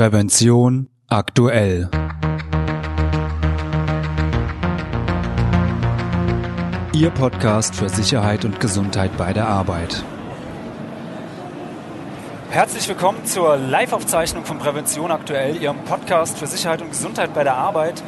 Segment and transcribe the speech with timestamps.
[0.00, 1.90] Prävention aktuell.
[6.94, 10.02] Ihr Podcast für Sicherheit und Gesundheit bei der Arbeit.
[12.50, 17.54] Herzlich willkommen zur Live-Aufzeichnung von Prävention aktuell, Ihrem Podcast für Sicherheit und Gesundheit bei der
[17.54, 18.02] Arbeit.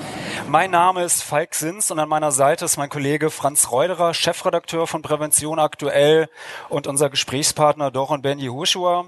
[0.49, 4.89] Mein Name ist Falk Sins und an meiner Seite ist mein Kollege Franz Reuderer, Chefredakteur
[4.89, 6.29] von Prävention aktuell
[6.69, 9.05] und unser Gesprächspartner Doron Ben Yehoshua,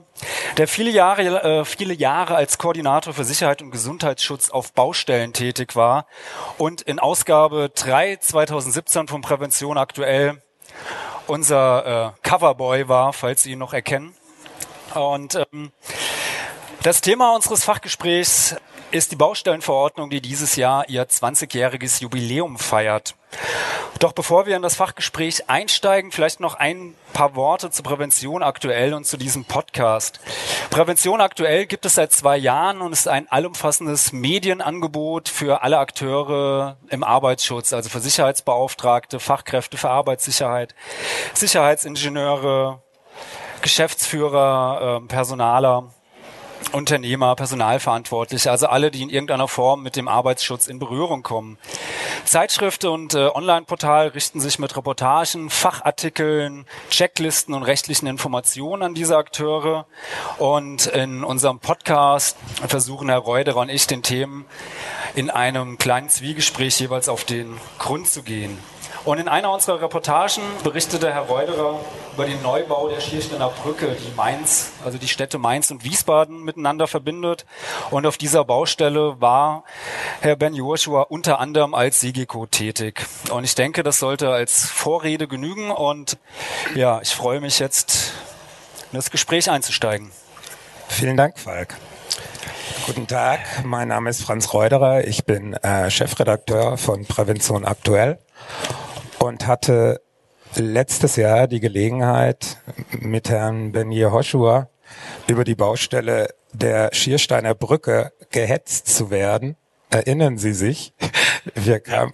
[0.56, 5.74] der viele Jahre, äh, viele Jahre als Koordinator für Sicherheit und Gesundheitsschutz auf Baustellen tätig
[5.74, 6.06] war
[6.58, 10.40] und in Ausgabe 3 2017 von Prävention aktuell
[11.26, 14.14] unser äh, Coverboy war, falls Sie ihn noch erkennen.
[14.94, 15.72] Und ähm,
[16.82, 18.56] das Thema unseres Fachgesprächs
[18.90, 23.16] ist die Baustellenverordnung, die dieses Jahr ihr 20-jähriges Jubiläum feiert.
[23.98, 28.94] Doch bevor wir in das Fachgespräch einsteigen, vielleicht noch ein paar Worte zur Prävention aktuell
[28.94, 30.20] und zu diesem Podcast.
[30.70, 36.76] Prävention aktuell gibt es seit zwei Jahren und ist ein allumfassendes Medienangebot für alle Akteure
[36.90, 40.74] im Arbeitsschutz, also für Sicherheitsbeauftragte, Fachkräfte für Arbeitssicherheit,
[41.32, 42.83] Sicherheitsingenieure,
[43.64, 45.84] Geschäftsführer, äh, Personaler,
[46.72, 51.56] Unternehmer, Personalverantwortliche, also alle, die in irgendeiner Form mit dem Arbeitsschutz in Berührung kommen.
[52.26, 59.16] Zeitschriften und äh, Online-Portal richten sich mit Reportagen, Fachartikeln, Checklisten und rechtlichen Informationen an diese
[59.16, 59.86] Akteure.
[60.36, 62.36] Und in unserem Podcast
[62.68, 64.44] versuchen Herr Reuderer und ich den Themen
[65.14, 68.58] in einem kleinen Zwiegespräch jeweils auf den Grund zu gehen.
[69.04, 71.78] Und in einer unserer Reportagen berichtete Herr Reuderer
[72.14, 76.86] über den Neubau der Schiersteiner Brücke, die Mainz, also die Städte Mainz und Wiesbaden miteinander
[76.86, 77.44] verbindet.
[77.90, 79.64] Und auf dieser Baustelle war
[80.22, 83.04] Herr Ben Joshua unter anderem als Sigiko tätig.
[83.30, 85.70] Und ich denke, das sollte als Vorrede genügen.
[85.70, 86.16] Und
[86.74, 88.14] ja, ich freue mich jetzt,
[88.90, 90.12] in das Gespräch einzusteigen.
[90.88, 91.76] Vielen Dank, Falk.
[92.86, 95.06] Guten Tag, mein Name ist Franz Reuderer.
[95.06, 98.18] Ich bin äh, Chefredakteur von Prävention Aktuell
[99.34, 100.00] und hatte
[100.54, 102.58] letztes Jahr die Gelegenheit,
[103.00, 104.68] mit Herrn Ben Yehoshua
[105.26, 109.56] über die Baustelle der Schiersteiner Brücke gehetzt zu werden.
[109.90, 110.94] Erinnern Sie sich?
[111.56, 112.12] Wir kamen,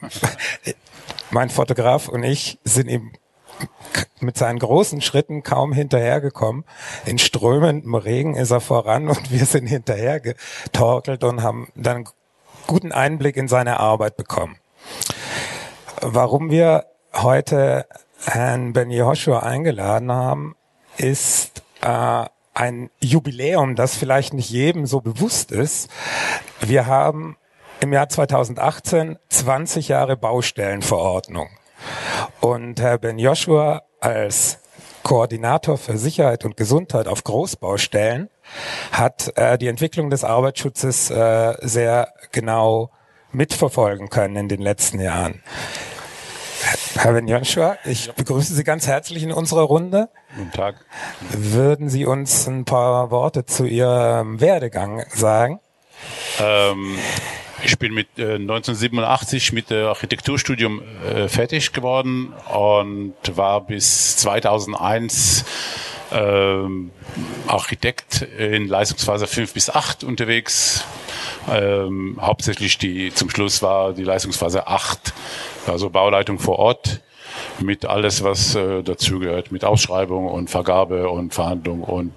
[1.31, 3.13] mein Fotograf und ich sind ihm
[4.21, 6.65] mit seinen großen Schritten kaum hinterhergekommen.
[7.05, 12.09] In strömendem Regen ist er voran und wir sind hinterhergetorkelt und haben dann
[12.67, 14.57] guten Einblick in seine Arbeit bekommen.
[16.01, 17.87] Warum wir heute
[18.25, 20.57] Herrn Ben Yehoshua eingeladen haben,
[20.97, 25.91] ist äh, ein Jubiläum, das vielleicht nicht jedem so bewusst ist.
[26.61, 27.37] Wir haben
[27.81, 31.49] im Jahr 2018 20 Jahre Baustellenverordnung.
[32.41, 34.59] Und Herr Ben Joshua als
[35.03, 38.29] Koordinator für Sicherheit und Gesundheit auf Großbaustellen
[38.93, 42.91] hat äh, die Entwicklung des Arbeitsschutzes äh, sehr genau
[43.33, 45.43] mitverfolgen können in den letzten Jahren.
[46.95, 50.09] Herr Joshua, ich begrüße Sie ganz herzlich in unserer Runde.
[50.37, 50.85] Guten Tag.
[51.31, 55.61] Würden Sie uns ein paar Worte zu Ihrem Werdegang sagen?
[56.41, 56.99] Ähm,
[57.63, 65.45] ich bin mit äh, 1987 mit dem Architekturstudium äh, fertig geworden und war bis 2001
[66.13, 66.91] ähm,
[67.47, 70.85] Architekt in Leistungsphase 5 bis 8 unterwegs.
[71.51, 75.13] Ähm, hauptsächlich die, zum Schluss war die Leistungsphase 8,
[75.67, 77.01] also Bauleitung vor Ort
[77.61, 82.13] mit alles, was äh, dazugehört, mit Ausschreibung und Vergabe und Verhandlung und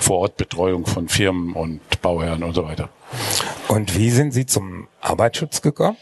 [0.00, 2.88] Vorortbetreuung von Firmen und Bauherren und so weiter.
[3.68, 5.96] Und wie sind Sie zum Arbeitsschutz gekommen?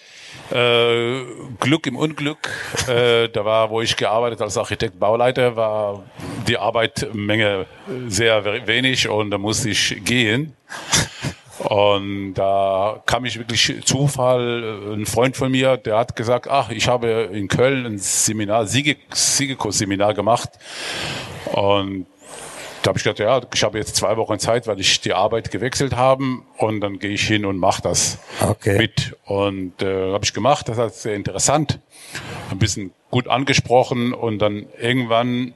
[0.50, 1.24] Äh,
[1.60, 2.48] Glück im Unglück.
[2.88, 6.04] Äh, da war, wo ich gearbeitet als Architekt, Bauleiter, war
[6.46, 7.66] die Arbeitmenge
[8.08, 10.54] sehr wenig und da musste ich gehen.
[11.58, 16.88] Und da kam ich wirklich Zufall, ein Freund von mir, der hat gesagt, ach, ich
[16.88, 20.50] habe in Köln ein Seminar, Siegekurs-Seminar gemacht.
[21.52, 22.06] Und
[22.82, 25.50] da habe ich gedacht, ja, ich habe jetzt zwei Wochen Zeit, weil ich die Arbeit
[25.50, 26.24] gewechselt habe
[26.58, 28.78] und dann gehe ich hin und mache das okay.
[28.78, 29.16] mit.
[29.24, 31.80] Und äh, habe ich gemacht, das war sehr interessant,
[32.50, 35.54] ein bisschen gut angesprochen und dann irgendwann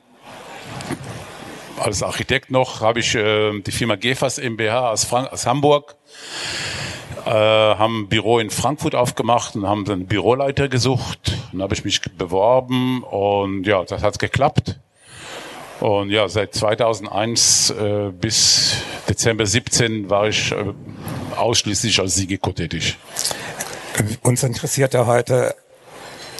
[1.82, 5.96] als Architekt noch habe ich äh, die Firma Gefas MBH aus, Frank aus Hamburg
[7.24, 11.36] äh, haben ein Büro in Frankfurt aufgemacht und haben dann Büroleiter gesucht.
[11.52, 14.78] Dann habe ich mich beworben und ja, das hat geklappt.
[15.80, 18.76] Und ja, seit 2001 äh, bis
[19.08, 20.72] Dezember 17 war ich äh,
[21.36, 22.96] ausschließlich als Sigiko tätig.
[24.22, 25.54] Uns interessiert ja heute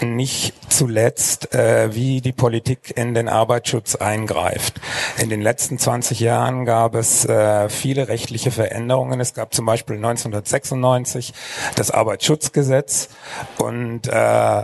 [0.05, 4.79] nicht zuletzt, äh, wie die Politik in den Arbeitsschutz eingreift.
[5.17, 9.19] In den letzten 20 Jahren gab es äh, viele rechtliche Veränderungen.
[9.19, 11.33] Es gab zum Beispiel 1996
[11.75, 13.09] das Arbeitsschutzgesetz
[13.57, 14.63] und äh,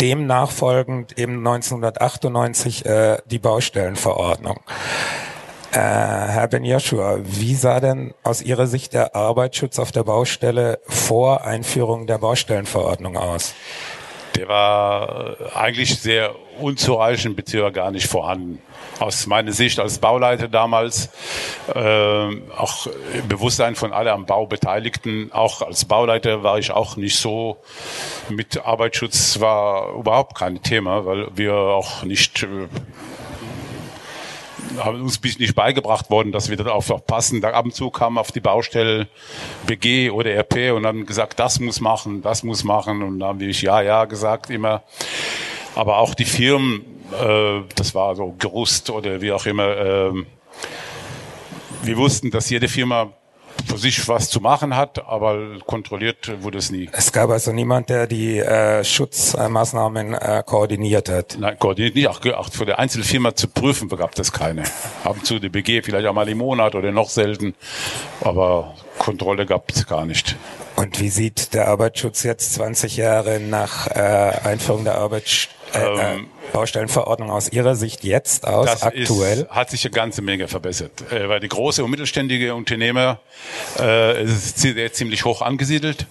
[0.00, 4.60] dem nachfolgend eben 1998 äh, die Baustellenverordnung.
[5.74, 10.78] Äh, Herr Ben Joshua, wie sah denn aus Ihrer Sicht der Arbeitsschutz auf der Baustelle
[10.86, 13.54] vor Einführung der Baustellenverordnung aus?
[14.36, 17.70] Der war äh, eigentlich sehr unzureichend bzw.
[17.70, 18.60] gar nicht vorhanden.
[19.00, 21.10] Aus meiner Sicht als Bauleiter damals,
[21.74, 21.80] äh,
[22.56, 22.86] auch
[23.28, 27.56] Bewusstsein von alle am Bau Beteiligten, auch als Bauleiter war ich auch nicht so
[28.28, 32.68] mit Arbeitsschutz war überhaupt kein Thema, weil wir auch nicht äh,
[34.78, 37.40] haben uns nicht beigebracht worden, dass wir darauf passen.
[37.40, 39.08] Da ab und zu kam auf die Baustelle
[39.66, 43.02] BG oder RP und haben gesagt, das muss machen, das muss machen.
[43.02, 44.82] Und dann habe ich ja, ja gesagt immer.
[45.74, 50.12] Aber auch die Firmen, äh, das war so Gerust oder wie auch immer, äh,
[51.82, 53.12] wir wussten, dass jede Firma
[53.66, 56.88] für sich was zu machen hat, aber kontrolliert wurde es nie.
[56.92, 61.36] Es gab also niemand, der die äh, Schutzmaßnahmen äh, koordiniert hat.
[61.38, 62.08] Nein, koordiniert nicht.
[62.08, 64.64] Auch, auch für die Einzelfirma zu prüfen gab es keine.
[65.04, 67.54] Ab und zu die BG vielleicht einmal im Monat oder noch selten,
[68.20, 70.36] aber Kontrolle gab es gar nicht.
[70.76, 74.00] Und wie sieht der Arbeitsschutz jetzt 20 Jahre nach äh,
[74.44, 79.40] Einführung der Arbeitsschutz äh, äh, ähm, Baustellenverordnung aus Ihrer Sicht jetzt aus, das aktuell?
[79.40, 83.20] Ist, hat sich eine ganze Menge verbessert, äh, weil die große und mittelständige Unternehmer
[83.78, 86.06] äh, ist sehr, ziemlich hoch angesiedelt.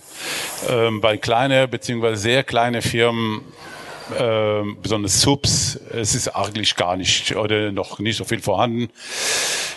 [0.69, 3.41] Ähm, bei kleine beziehungsweise sehr kleine Firmen
[4.17, 8.89] äh, besonders Subs, es ist eigentlich gar nicht oder noch nicht so viel vorhanden.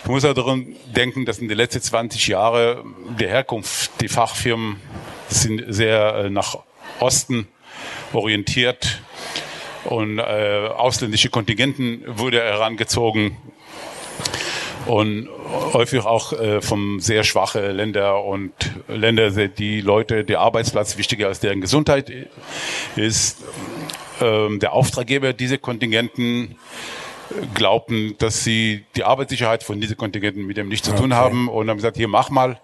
[0.03, 4.81] Ich muss auch daran denken, dass in den letzten 20 Jahren die Herkunft, die Fachfirmen
[5.29, 6.57] sind sehr äh, nach
[6.99, 7.47] Osten
[8.13, 9.01] orientiert
[9.87, 13.37] und äh, ausländische Kontingenten wurde herangezogen
[14.85, 15.29] und
[15.73, 18.51] häufig auch äh, vom sehr schwache Länder und
[18.87, 22.11] Länder, die Leute, der Arbeitsplatz wichtiger als deren Gesundheit
[22.95, 23.43] ist.
[24.21, 26.55] Ähm, der Auftraggeber dieser Kontingenten
[27.53, 31.21] glaubten, dass sie die Arbeitssicherheit von diesen Kontingenten mit dem nichts zu tun okay.
[31.21, 32.59] haben und haben gesagt, hier mach mal,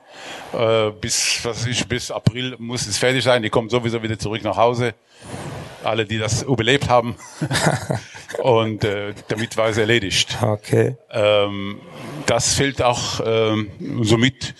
[0.54, 4.44] äh, bis was ich bis April muss es fertig sein, die kommen sowieso wieder zurück
[4.44, 4.94] nach Hause
[5.85, 7.15] alle, die das überlebt haben.
[8.41, 10.38] und äh, damit war es erledigt.
[10.41, 10.97] Okay.
[11.12, 11.80] Ähm,
[12.25, 13.69] das fällt auch ähm,
[14.01, 14.56] somit,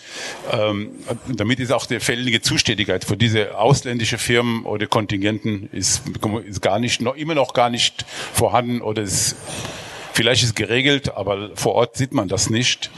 [0.52, 0.92] ähm,
[1.28, 6.04] damit ist auch die fällige Zuständigkeit für diese ausländische Firmen oder Kontingenten ist,
[6.46, 9.36] ist gar nicht, noch, immer noch gar nicht vorhanden oder ist,
[10.14, 12.92] vielleicht ist geregelt, aber vor Ort sieht man das nicht.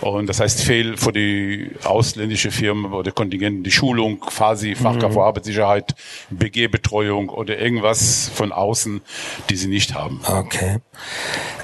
[0.00, 5.20] Und das heißt, fehl für die ausländische Firmen oder Kontingenten die Schulung, quasi Fachkraft für
[5.20, 5.26] mhm.
[5.26, 5.94] Arbeitssicherheit,
[6.30, 9.02] BG-Betreuung oder irgendwas von außen,
[9.50, 10.20] die sie nicht haben.
[10.26, 10.78] Okay.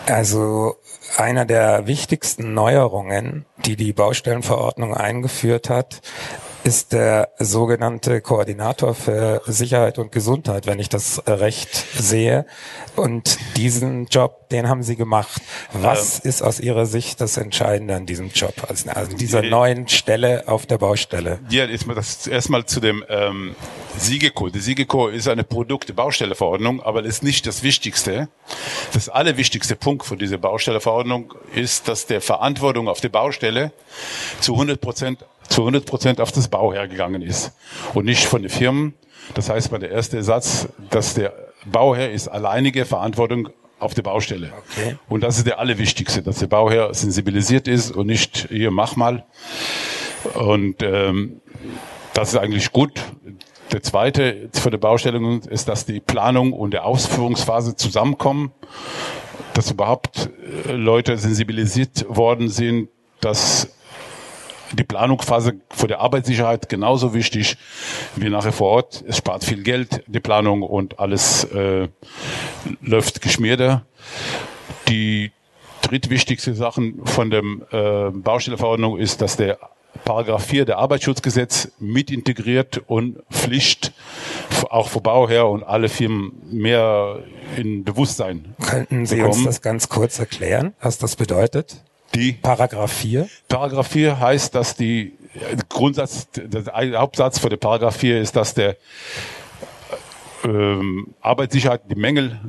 [0.07, 0.77] Also
[1.17, 6.03] einer der wichtigsten Neuerungen, die die Baustellenverordnung eingeführt hat,
[6.67, 12.45] ist der sogenannte Koordinator für Sicherheit und Gesundheit, wenn ich das recht sehe.
[12.97, 15.41] Und diesen Job, den haben Sie gemacht.
[15.73, 19.51] Was ähm, ist aus Ihrer Sicht das Entscheidende an diesem Job, also, also dieser die,
[19.51, 21.39] neuen Stelle auf der Baustelle?
[21.51, 23.55] Ja, erstmal, das, erstmal zu dem ähm,
[23.97, 24.49] Siegeco.
[24.49, 28.29] Die Siegeco ist eine Produkte-Baustelleverordnung, aber ist nicht das Wichtigste.
[28.93, 33.71] Das allerwichtigste Punkt von dieser Baustelleverordnung ist, dass der Verantwortung auf der Baustelle
[34.41, 37.53] zu 100 Prozent zu 100 Prozent auf das Bauherr gegangen ist
[37.95, 38.95] und nicht von den Firmen.
[39.35, 41.35] Das heißt, bei der erste Satz, dass der
[41.65, 43.49] Bauherr ist alleinige Verantwortung
[43.79, 44.53] auf der Baustelle.
[44.71, 44.97] Okay.
[45.09, 49.25] Und das ist der allerwichtigste, dass der Bauherr sensibilisiert ist und nicht hier mach mal.
[50.35, 51.41] Und ähm,
[52.15, 53.03] das ist eigentlich gut.
[53.73, 58.53] Der zweite für die Baustelle ist, dass die Planung und der Ausführungsphase zusammenkommen,
[59.55, 60.31] dass überhaupt
[60.67, 62.89] äh, Leute sensibilisiert worden sind,
[63.21, 63.69] dass
[64.73, 67.57] die Planungsphase für die Arbeitssicherheit genauso wichtig
[68.17, 69.05] wie nachher vor Ort.
[69.07, 71.89] Es spart viel Geld, die Planung und alles äh,
[72.81, 73.83] läuft geschmierter.
[74.89, 75.33] Die
[75.83, 79.59] drittwichtigste Sachen von der äh, Baustelleverordnung ist, dass der
[80.05, 83.93] Paragraph 4 der Arbeitsschutzgesetz mit integriert und Pflicht
[84.71, 87.21] auch für Bauherr und alle Firmen mehr
[87.57, 88.55] in Bewusstsein.
[88.63, 89.35] Könnten Sie bekommen.
[89.35, 91.83] uns das ganz kurz erklären, was das bedeutet?
[92.17, 93.29] Die Paragraph 4?
[93.47, 95.13] Paragraph 4 heißt, dass die
[95.69, 98.77] Grundsatz, der Hauptsatz für den Paragraph 4 ist, dass der
[100.45, 102.41] ähm, Arbeitssicherheit, die Mängel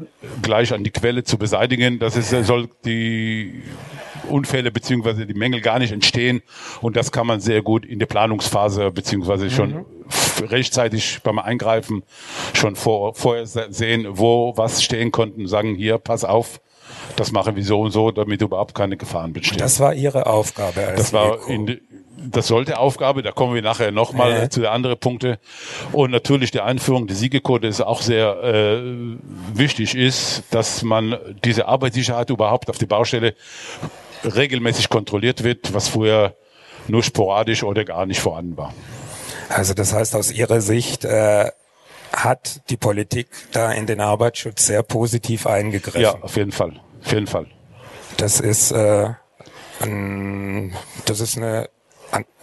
[0.42, 2.00] gleich an die Quelle zu beseitigen.
[2.00, 3.64] Das ist, soll die
[4.30, 6.42] Unfälle beziehungsweise die Mängel gar nicht entstehen
[6.82, 9.86] und das kann man sehr gut in der Planungsphase beziehungsweise schon mhm
[10.42, 12.04] rechtzeitig beim Eingreifen
[12.54, 16.62] schon vor, vorher sehen, wo was stehen konnten, sagen hier, pass auf,
[17.20, 19.58] das machen wir so und so, damit überhaupt keine Gefahren bestehen.
[19.58, 21.80] Das war Ihre Aufgabe als Das war in,
[22.18, 24.50] das sollte Aufgabe, da kommen wir nachher nochmal äh.
[24.50, 25.38] zu den anderen Punkten.
[25.92, 29.18] Und natürlich die Einführung der Siegecode ist auch sehr äh,
[29.54, 33.36] wichtig ist, dass man diese Arbeitssicherheit überhaupt auf die Baustelle
[34.24, 36.36] regelmäßig kontrolliert wird, was früher
[36.88, 38.74] nur sporadisch oder gar nicht vorhanden war.
[39.50, 41.52] Also das heißt aus Ihrer Sicht äh,
[42.14, 46.02] hat die Politik da in den Arbeitsschutz sehr positiv eingegriffen.
[46.02, 47.48] Ja, auf jeden Fall, auf jeden Fall.
[48.18, 49.10] Das ist äh,
[49.82, 50.76] ein,
[51.06, 51.70] das ist eine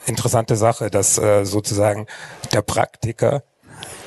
[0.07, 2.07] interessante Sache, dass äh, sozusagen
[2.53, 3.43] der Praktiker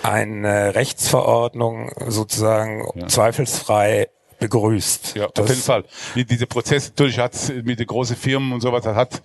[0.04, 3.08] eine Rechtsverordnung sozusagen ja.
[3.08, 5.16] zweifelsfrei begrüßt.
[5.16, 5.84] Ja, auf jeden Fall.
[6.16, 9.22] Diese Prozesse, natürlich hat mit den großen Firmen und sowas, das hat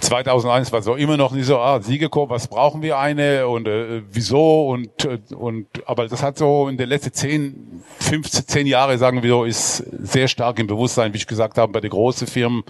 [0.00, 3.66] 2001 war es auch immer noch nicht so, ah, Siegekorb, was brauchen wir eine und
[3.66, 8.66] äh, wieso und, äh, und, aber das hat so in den letzten 10, 15, 10
[8.66, 11.90] Jahre, sagen wir so, ist sehr stark im Bewusstsein, wie ich gesagt habe, bei den
[11.90, 12.62] großen Firmen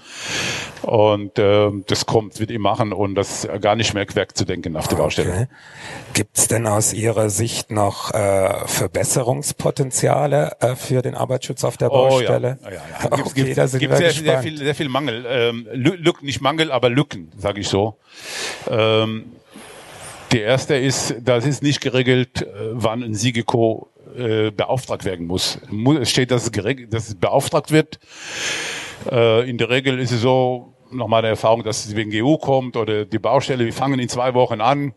[0.83, 4.99] und äh, das kommt, wird ihm machen und das gar nicht mehr wegzudenken auf der
[4.99, 5.03] okay.
[5.03, 5.49] Baustelle.
[6.15, 11.89] Gibt es denn aus Ihrer Sicht noch äh, Verbesserungspotenziale äh, für den Arbeitsschutz auf der
[11.91, 12.59] Baustelle?
[12.63, 12.73] Oh, ja.
[12.73, 13.17] Ja, ja.
[13.17, 15.27] Gibt, okay, sehr, sehr, viel, sehr viel Mangel.
[15.29, 17.97] Ähm, Lücken, nicht Mangel, aber Lücken sage ich so.
[18.71, 19.33] Ähm,
[20.33, 25.59] die erste ist, das ist nicht geregelt, äh, wann ein Siegeko äh, beauftragt werden muss.
[26.01, 27.99] Es steht, dass es, geregelt, dass es beauftragt wird.
[29.11, 32.77] Äh, in der Regel ist es so, nach meiner Erfahrung, dass es wegen GU kommt
[32.77, 34.93] oder die Baustelle, wir fangen in zwei Wochen an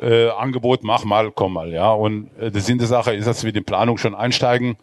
[0.00, 1.92] äh, Angebot, mach mal, komm mal, ja.
[1.92, 4.76] Und äh, der Sinn der Sache ist, dass wir in Planung schon einsteigen.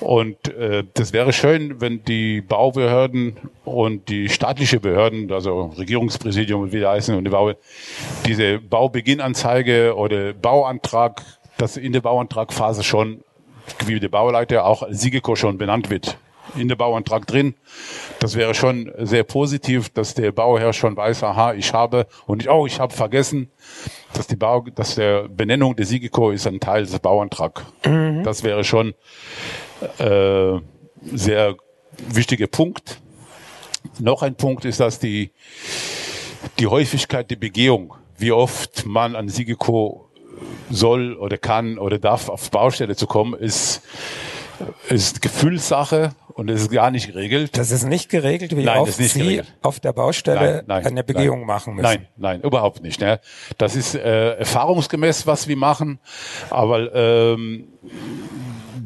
[0.00, 6.78] Und äh, das wäre schön, wenn die Baubehörden und die staatliche Behörden, also Regierungspräsidium wie
[6.78, 7.52] die heißen und die Bau,
[8.26, 11.22] diese Baubeginnanzeige oder Bauantrag,
[11.58, 13.22] dass in der Bauantragphase schon,
[13.86, 16.16] wie der Bauleiter auch Siegeko schon benannt wird
[16.56, 17.54] in der Bauantrag drin.
[18.20, 22.50] Das wäre schon sehr positiv, dass der Bauherr schon weiß, aha, ich habe und ich,
[22.50, 23.50] oh, ich habe vergessen,
[24.12, 27.62] dass die Bau, dass der Benennung der Sigiko ist ein Teil des Bauantrags.
[27.84, 28.22] Mhm.
[28.24, 28.94] Das wäre schon
[29.98, 30.58] äh,
[31.12, 31.56] sehr
[31.98, 33.00] wichtiger Punkt.
[33.98, 35.30] Noch ein Punkt ist, dass die
[36.58, 40.08] die Häufigkeit der Begehung, wie oft man an Sigiko
[40.70, 43.82] soll oder kann oder darf auf Baustelle zu kommen, ist
[44.88, 47.56] ist Gefühlssache und es ist gar nicht geregelt.
[47.56, 49.54] Das ist nicht geregelt, wie nein, oft Sie geregelt.
[49.62, 51.84] auf der Baustelle nein, nein, eine Begehung machen müssen.
[51.84, 53.00] Nein, nein, überhaupt nicht.
[53.00, 53.20] Ne?
[53.58, 56.00] Das ist äh, erfahrungsgemäß, was wir machen,
[56.50, 57.68] aber ähm,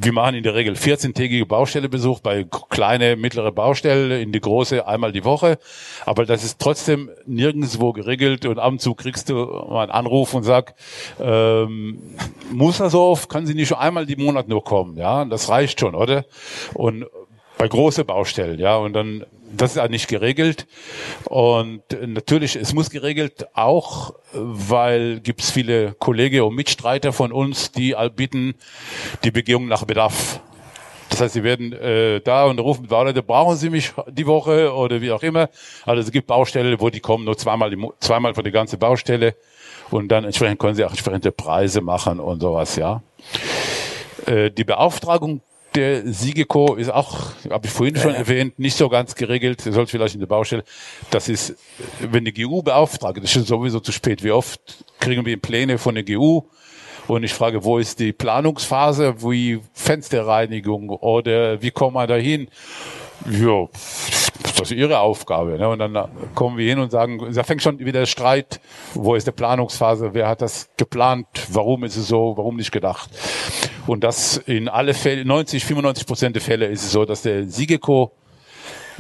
[0.07, 5.11] wir machen in der Regel 14-tägige Baustellebesuch bei kleine, mittlere Baustelle, in die große einmal
[5.11, 5.59] die Woche.
[6.05, 10.33] Aber das ist trotzdem nirgendwo geregelt und ab und zu kriegst du mal einen Anruf
[10.33, 10.75] und sag,
[11.21, 11.99] ähm,
[12.53, 15.25] muss das so oft, kann sie nicht schon einmal die Monat nur kommen, ja?
[15.25, 16.25] Das reicht schon, oder?
[16.73, 17.07] Und
[17.59, 20.67] bei große Baustellen, ja, und dann das ist ja nicht geregelt.
[21.25, 27.73] Und natürlich, es muss geregelt auch, weil gibt es viele Kollegen und Mitstreiter von uns,
[27.73, 28.55] die bitten
[29.25, 30.41] die Begehung nach Bedarf.
[31.09, 35.01] Das heißt, sie werden äh, da und rufen, Leute, brauchen Sie mich die Woche oder
[35.01, 35.49] wie auch immer.
[35.85, 39.37] Also es gibt Baustellen, wo die kommen nur zweimal, zweimal für die ganze Baustelle
[39.91, 43.03] und dann entsprechend können sie auch entsprechende Preise machen und sowas, ja.
[44.27, 45.41] Äh, die Beauftragung
[45.77, 49.65] der Siegeco ist auch, habe ich vorhin schon erwähnt, nicht so ganz geregelt.
[49.67, 50.65] Ihr sollt vielleicht in der Baustelle.
[51.11, 51.55] Das ist,
[52.01, 54.25] wenn die GU beauftragt, das ist sowieso zu spät.
[54.25, 54.61] Wie oft
[54.99, 56.43] kriegen wir Pläne von der GU?
[57.07, 62.49] Und ich frage, wo ist die Planungsphase, wie Fensterreinigung oder wie kommen wir dahin?
[63.31, 63.69] Ja,
[64.57, 65.59] das ist ihre Aufgabe.
[65.59, 65.69] Ne?
[65.69, 68.61] Und dann kommen wir hin und sagen, da fängt schon wieder Streit.
[68.95, 70.15] Wo ist die Planungsphase?
[70.15, 71.27] Wer hat das geplant?
[71.51, 72.37] Warum ist es so?
[72.37, 73.11] Warum nicht gedacht?
[73.87, 77.47] Und das in alle Fälle, 90, 95 Prozent der Fälle ist es so, dass der
[77.47, 78.13] Siegeco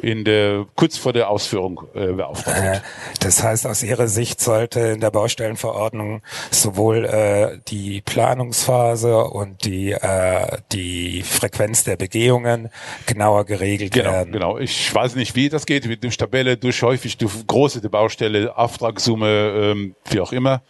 [0.02, 2.58] in der kurz vor der Ausführung äh, beauftragt.
[2.58, 2.80] Äh,
[3.20, 9.92] das heißt, aus Ihrer Sicht sollte in der Baustellenverordnung sowohl äh, die Planungsphase und die
[9.92, 12.70] äh, die Frequenz der Begehungen
[13.06, 14.32] genauer geregelt genau, werden.
[14.32, 18.56] Genau, ich weiß nicht, wie das geht, wie durch Tabelle, durch häufig durch große Baustelle,
[18.56, 20.62] Auftragssumme, ähm, wie auch immer.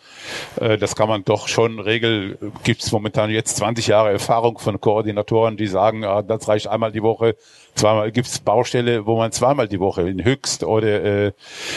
[0.60, 2.36] Äh, das kann man doch schon regeln.
[2.64, 6.92] Gibt es momentan jetzt 20 Jahre Erfahrung von Koordinatoren, die sagen, ah, das reicht einmal
[6.92, 7.36] die Woche
[7.76, 11.32] Zweimal gibt es Baustelle, wo man zweimal die Woche in Höchst oder äh,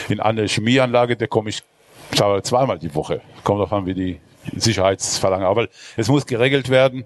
[0.07, 1.63] in eine Chemieanlage, da komme ich
[2.11, 3.21] zweimal die Woche.
[3.43, 4.19] Kommt davon, wie die
[4.55, 5.45] Sicherheitsverlangen.
[5.45, 7.05] Aber es muss geregelt werden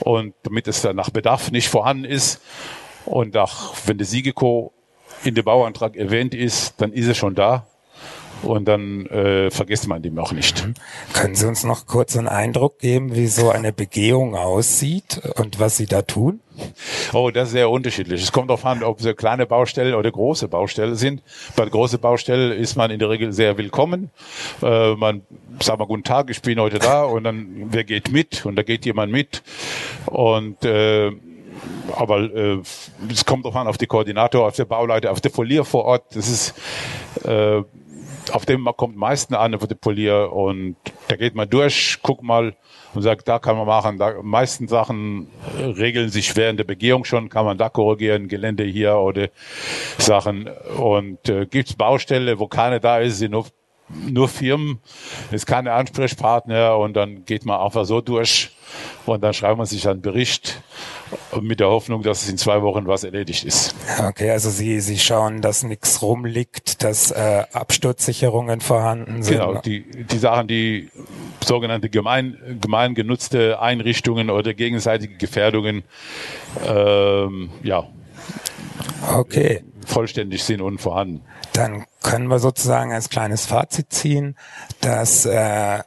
[0.00, 2.40] und damit es dann nach Bedarf nicht vorhanden ist
[3.04, 4.72] und auch wenn der Siegeco
[5.24, 7.66] in dem Bauantrag erwähnt ist, dann ist es schon da
[8.42, 10.66] und dann äh, vergisst man die auch nicht.
[11.12, 15.76] Können Sie uns noch kurz einen Eindruck geben, wie so eine Begehung aussieht und was
[15.76, 16.40] Sie da tun?
[17.12, 18.22] Oh, das ist sehr unterschiedlich.
[18.22, 21.22] Es kommt darauf an, ob es kleine Baustellen oder große Baustellen sind.
[21.56, 24.10] Bei große Baustellen ist man in der Regel sehr willkommen.
[24.62, 25.22] Äh, man
[25.60, 28.62] sagt mal guten Tag, ich bin heute da und dann wer geht mit und da
[28.62, 29.42] geht jemand mit
[30.06, 31.12] und äh,
[31.96, 32.58] aber äh,
[33.10, 36.04] es kommt darauf an, auf die Koordinator, auf der Bauleiter, auf der Polier vor Ort.
[36.14, 36.54] Das ist
[37.24, 37.62] äh,
[38.32, 40.76] auf dem kommt meisten an, auf der Polier und
[41.08, 42.54] da geht man durch, guckt mal
[42.94, 43.98] und sagt, da kann man machen.
[43.98, 48.96] Da, meisten Sachen regeln sich während der Begehung schon, kann man da korrigieren, Gelände hier
[48.96, 49.28] oder
[49.98, 50.48] Sachen.
[50.76, 53.46] Und äh, gibt es Baustelle, wo keiner da ist, sind nur,
[54.08, 54.78] nur Firmen,
[55.30, 58.50] ist keine Ansprechpartner und dann geht man einfach so durch
[59.06, 60.62] und dann schreibt man sich einen Bericht
[61.40, 63.74] mit der Hoffnung, dass es in zwei Wochen was erledigt ist.
[63.98, 69.38] Okay, also Sie, Sie schauen, dass nichts rumliegt, dass äh, Absturzsicherungen vorhanden sind.
[69.38, 70.90] Genau, die, die Sachen, die
[71.44, 75.82] sogenannte gemein, gemein genutzte Einrichtungen oder gegenseitige Gefährdungen,
[76.66, 77.88] ähm, ja,
[79.14, 79.64] okay.
[79.86, 81.22] vollständig sind und vorhanden.
[81.52, 84.36] Dann können wir sozusagen als kleines Fazit ziehen,
[84.80, 85.80] dass äh,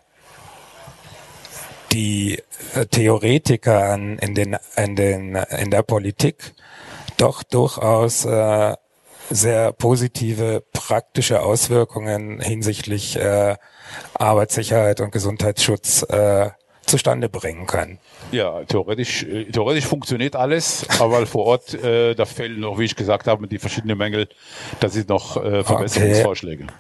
[1.92, 2.42] die
[2.76, 6.54] äh, Theoretiker in, den, in, den, in der Politik
[7.18, 8.76] doch durchaus äh,
[9.30, 13.56] sehr positive praktische Auswirkungen hinsichtlich äh,
[14.16, 16.50] Arbeitssicherheit und Gesundheitsschutz äh,
[16.86, 18.00] zustande bringen können.
[18.32, 22.96] Ja, theoretisch, äh, theoretisch funktioniert alles, aber vor Ort, äh, da fehlen noch, wie ich
[22.96, 24.28] gesagt habe, die verschiedenen Mängel,
[24.80, 26.64] da sind noch äh, Verbesserungsvorschläge.
[26.64, 26.74] Okay.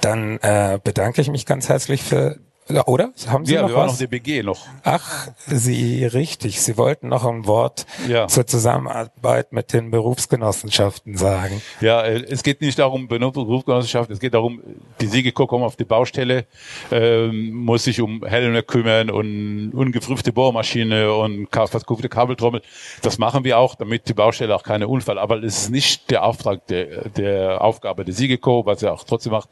[0.00, 3.12] Dann äh, bedanke ich mich ganz herzlich für oder?
[3.28, 3.92] Haben Sie ja, noch wir was?
[3.92, 4.66] noch die BG noch.
[4.82, 6.60] Ach, Sie, richtig.
[6.60, 8.26] Sie wollten noch ein Wort ja.
[8.26, 11.62] zur Zusammenarbeit mit den Berufsgenossenschaften sagen.
[11.80, 14.60] Ja, äh, es geht nicht darum, Berufsgenossenschaften, es geht darum,
[15.00, 16.46] die Siegeco kommen auf die Baustelle,
[16.90, 22.62] ähm, muss sich um Helme kümmern und ungeprüfte Bohrmaschine und verkaufte Kabeltrommel.
[23.02, 26.24] Das machen wir auch, damit die Baustelle auch keine Unfall, aber es ist nicht der
[26.24, 29.48] Auftrag der, der Aufgabe der Siegeco, was er auch trotzdem macht.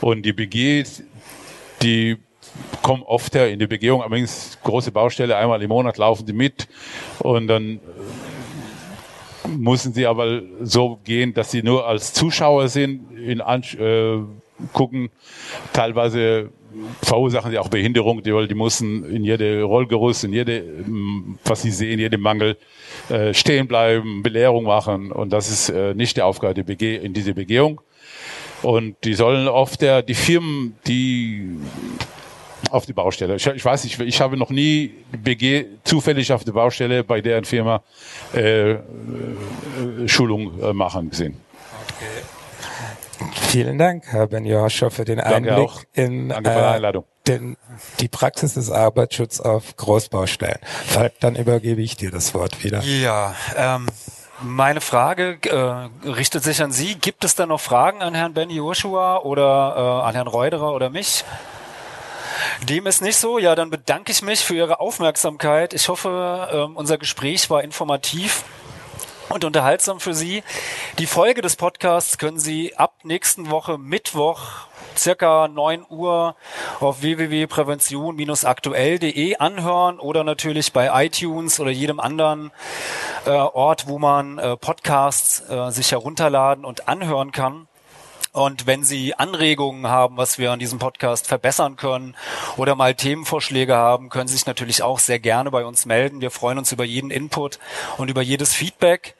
[0.00, 0.84] Und die BG
[1.82, 2.16] die
[2.82, 6.68] kommen oft her in die Begehung, allerdings große Baustelle, einmal im Monat laufen die mit
[7.20, 7.80] und dann
[9.46, 14.18] müssen sie aber so gehen, dass sie nur als Zuschauer sind, in Ansch äh,
[14.72, 15.10] gucken.
[15.72, 16.50] Teilweise
[17.02, 20.64] verursachen sie auch Behinderung, die, die müssen in jede Rollgerüst, in jede,
[21.44, 22.56] was sie sehen, jedem Mangel
[23.08, 27.34] äh, stehen bleiben, Belehrung machen und das ist äh, nicht die Aufgabe der in diese
[27.34, 27.80] Begehung.
[28.64, 31.58] Und die sollen auf der, die Firmen, die
[32.70, 33.36] auf die Baustelle.
[33.36, 37.44] Ich, ich weiß nicht, ich habe noch nie BG zufällig auf der Baustelle bei deren
[37.44, 37.82] Firma
[38.34, 38.78] äh, äh,
[40.06, 41.36] Schulung äh, machen gesehen.
[41.86, 43.30] Okay.
[43.48, 45.82] Vielen Dank, Herr Ben Joshua, für den Einblick Danke auch.
[45.92, 47.04] in Danke für die äh, Einladung.
[47.26, 47.56] Den,
[48.00, 50.58] die Praxis des Arbeitsschutzes auf Großbaustellen.
[51.20, 52.82] Dann übergebe ich dir das Wort wieder.
[52.82, 53.86] Ja, ähm,
[54.44, 56.94] meine Frage äh, richtet sich an Sie.
[56.94, 60.90] Gibt es da noch Fragen an Herrn Benny Joshua oder äh, an Herrn Reuderer oder
[60.90, 61.24] mich?
[62.68, 63.38] Dem ist nicht so.
[63.38, 65.72] Ja, dann bedanke ich mich für Ihre Aufmerksamkeit.
[65.74, 68.44] Ich hoffe, äh, unser Gespräch war informativ
[69.28, 70.42] und unterhaltsam für Sie.
[70.98, 76.36] Die Folge des Podcasts können Sie ab nächsten Woche Mittwoch circa 9 Uhr
[76.80, 82.50] auf www.prävention-aktuell.de anhören oder natürlich bei iTunes oder jedem anderen
[83.26, 87.68] äh, Ort, wo man äh, Podcasts äh, sich herunterladen und anhören kann.
[88.34, 92.16] Und wenn Sie Anregungen haben, was wir an diesem Podcast verbessern können
[92.56, 96.20] oder mal Themenvorschläge haben, können Sie sich natürlich auch sehr gerne bei uns melden.
[96.20, 97.60] Wir freuen uns über jeden Input
[97.96, 99.14] und über jedes Feedback.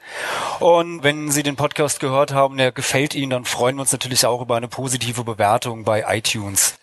[0.59, 4.27] Und wenn Sie den Podcast gehört haben, der gefällt Ihnen, dann freuen wir uns natürlich
[4.27, 6.77] auch über eine positive Bewertung bei iTunes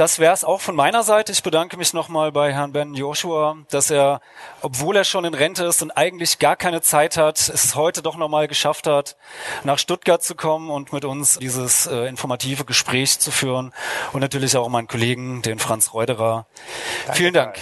[0.00, 1.30] das wäre es auch von meiner Seite.
[1.30, 4.22] Ich bedanke mich nochmal bei Herrn Ben Joshua, dass er,
[4.62, 8.16] obwohl er schon in Rente ist und eigentlich gar keine Zeit hat, es heute doch
[8.16, 9.18] nochmal geschafft hat,
[9.62, 13.74] nach Stuttgart zu kommen und mit uns dieses äh, informative Gespräch zu führen.
[14.14, 16.46] Und natürlich auch meinen Kollegen, den Franz Reuderer.
[17.04, 17.58] Danke, Vielen Dank.